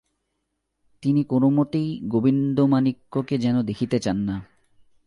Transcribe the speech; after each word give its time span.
তিনি 1.03 1.23
কোনোমতেই 1.23 1.99
গোবিন্দমাণিক্যকে 2.07 3.37
যেন 3.37 3.61
দেখিতে 3.61 3.99
চান 3.99 4.17
না। 4.17 4.35